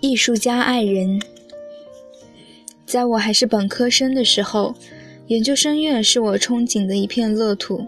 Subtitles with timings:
[0.00, 1.20] 艺术家爱人，
[2.84, 4.74] 在我还是本科生的时候，
[5.28, 7.86] 研究生院是我憧憬的一片乐土。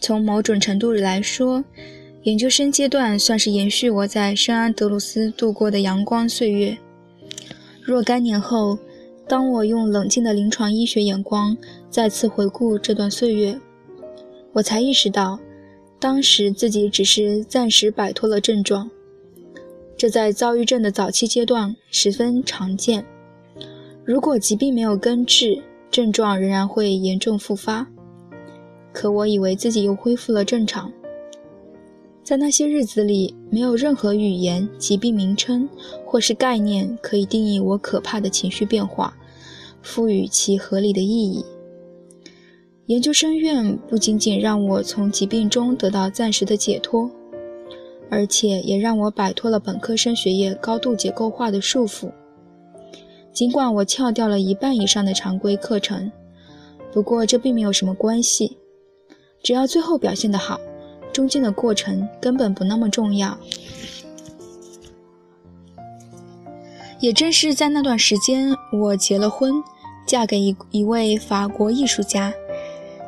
[0.00, 1.64] 从某种程度来说，
[2.24, 6.76] 研究生阶段算是延续我在圣安德鲁斯度过的阳光岁月。
[7.82, 8.78] 若干年后，
[9.26, 11.56] 当我用冷静的临床医学眼光
[11.88, 13.58] 再次回顾这段岁月，
[14.52, 15.38] 我才意识到，
[15.98, 18.90] 当时自己只是暂时摆脱了症状。
[19.96, 23.04] 这在躁郁症的早期阶段十分常见。
[24.04, 27.86] 如果疾病没有根治，症状仍然会严重复发。
[28.92, 30.92] 可我以为自己又恢复了正常。
[32.24, 35.68] 在那些日子里，没有任何语言、疾病名称
[36.06, 39.14] 或是概念可以定义我可怕的情绪变化，
[39.82, 41.44] 赋予其合理的意义。
[42.86, 47.10] 研究生院不仅仅让我从疾病中得到暂时的解脱，
[48.10, 52.10] 而且也让我摆脱了本科生学业高度结构化的束缚。
[53.34, 56.10] 尽管我翘掉了一半以上的常规课程，
[56.90, 58.56] 不过这并没有什么关系，
[59.42, 60.58] 只要最后表现得好。
[61.14, 63.38] 中间的过程根本不那么重要。
[67.00, 69.62] 也正是在那段时间，我结了婚，
[70.06, 72.34] 嫁给一一位法国艺术家。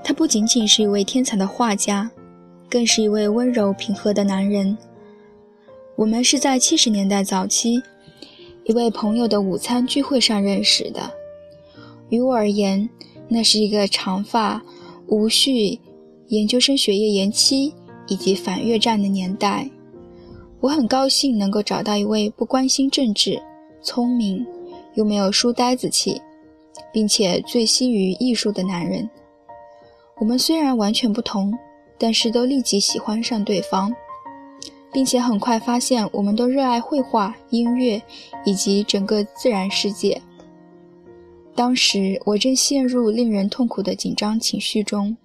[0.04, 2.08] 他不仅仅是一位天才的画家，
[2.70, 4.78] 更是一位温柔平和的男人。
[5.96, 7.82] 我们是在七十年代早期
[8.64, 11.10] 一位朋友的午餐聚会上认识的。
[12.10, 12.88] 于我而言，
[13.28, 14.62] 那是一个长发、
[15.06, 15.80] 无序、
[16.28, 17.74] 研究生学业延期。
[18.08, 19.68] 以及反越战的年代，
[20.60, 23.40] 我很高兴能够找到一位不关心政治、
[23.82, 24.46] 聪明
[24.94, 26.20] 又没有书呆子气，
[26.92, 29.08] 并且醉心于艺术的男人。
[30.18, 31.52] 我们虽然完全不同，
[31.98, 33.94] 但是都立即喜欢上对方，
[34.92, 38.00] 并且很快发现我们都热爱绘画、音乐
[38.44, 40.20] 以及整个自然世界。
[41.54, 45.16] 当时我正陷入令人痛苦的紧张情绪中，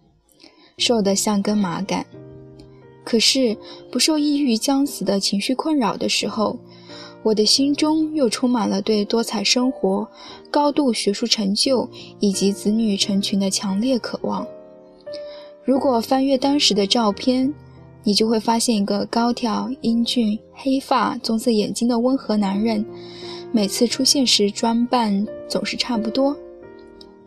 [0.78, 2.06] 瘦得像根麻杆。
[3.04, 3.58] 可是，
[3.92, 6.58] 不受抑郁将死的情绪困扰的时候，
[7.24, 10.08] 我的心中又充满了对多彩生活、
[10.50, 11.90] 高度学术成就
[12.20, 14.48] 以及子女成群的强烈渴望。
[15.64, 17.54] 如果翻阅当时的照片，
[18.04, 22.84] 你就会发现一个高挑、英俊、黑发、棕色眼睛的温和男人，
[23.52, 26.36] 每次出现时装扮总是差不多，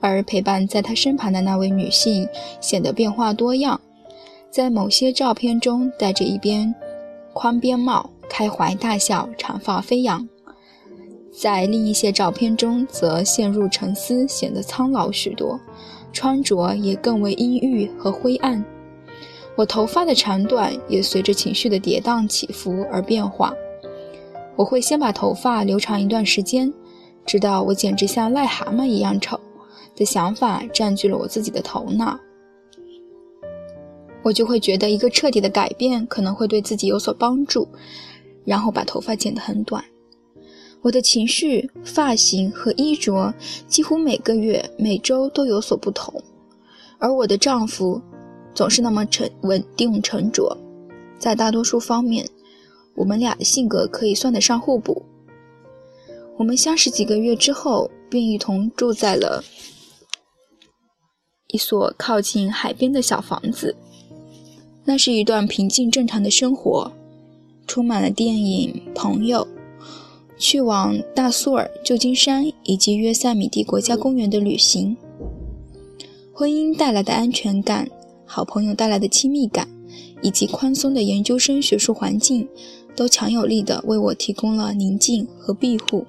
[0.00, 2.28] 而陪伴在他身旁的那位女性
[2.60, 3.80] 显得变化多样。
[4.54, 6.72] 在某些照片中戴着一边
[7.32, 10.28] 宽边帽，开怀大笑，长发飞扬；
[11.32, 15.58] 在另一些照片中则陷入沉思，显得苍老许多，
[16.12, 18.64] 穿着也更为阴郁和灰暗。
[19.56, 23.52] 我头发的长短也随着情绪的跌宕起伏而变化。
[24.54, 26.72] 我会先把头发留长一段时间，
[27.26, 29.40] 直到我简直像癞蛤蟆一样丑
[29.96, 32.16] 的想法占据了我自己的头脑。
[34.24, 37.68] 我就会觉得一个彻底的改变可能会对自己有所帮助，
[38.44, 39.84] 然后把头发剪得很短。
[40.80, 43.32] 我的情绪、发型和衣着
[43.68, 46.22] 几乎每个月、每周都有所不同，
[46.98, 48.00] 而我的丈夫
[48.54, 50.56] 总是那么沉稳定沉着。
[51.18, 52.28] 在大多数方面，
[52.94, 55.02] 我们俩的性格可以算得上互补。
[56.36, 59.44] 我们相识几个月之后，便一同住在了
[61.48, 63.74] 一所靠近海边的小房子。
[64.84, 66.92] 那是一段平静正常的生活，
[67.66, 69.48] 充满了电影、朋友、
[70.36, 74.96] 去往大苏尔、旧金山以及约塞米蒂国家公园的旅行。
[76.32, 77.88] 婚姻带来的安全感，
[78.26, 79.68] 好朋友带来的亲密感，
[80.20, 82.46] 以及宽松的研究生学术环境，
[82.94, 86.04] 都强有力地为我提供了宁静和庇护。